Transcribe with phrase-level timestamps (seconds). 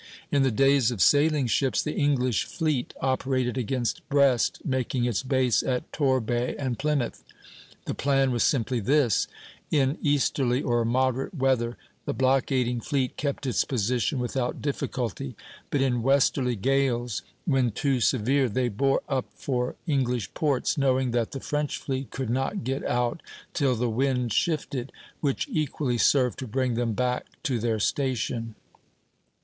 [0.31, 5.61] In the days of sailing ships, the English fleet operated against Brest making its base
[5.61, 7.23] at Torbay and Plymouth.
[7.85, 9.27] The plan was simply this:
[9.69, 15.35] in easterly or moderate weather the blockading fleet kept its position without difficulty;
[15.69, 21.31] but in westerly gales, when too severe, they bore up for English ports, knowing that
[21.31, 23.21] the French fleet could not get out
[23.53, 28.55] till the wind shifted, which equally served to bring them back to their station.